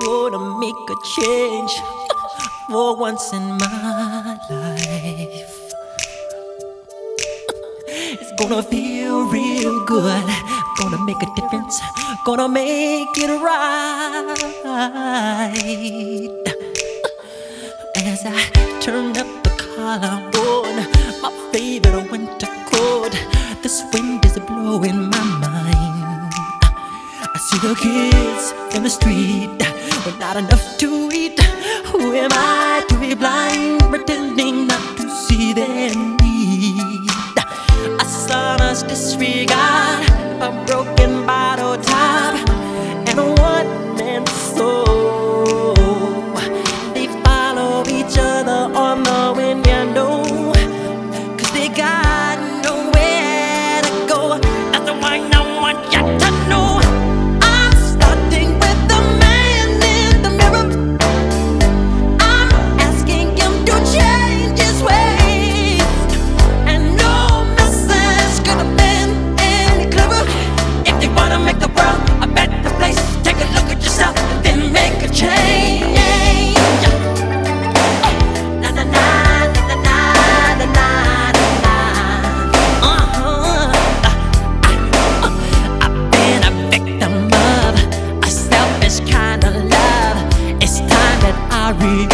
[0.00, 1.72] gonna make a change
[2.70, 5.74] for once in my life.
[7.88, 10.24] It's gonna feel real good.
[10.78, 11.78] Gonna make a difference.
[12.24, 14.32] Gonna make it right.
[17.96, 20.61] As I turn up the collar.
[28.74, 29.50] in the street
[30.04, 31.38] with not enough to eat.
[31.86, 37.08] Who am I to be blind, pretending not to see them need?
[38.00, 39.71] I saw us disregard.
[91.82, 92.11] be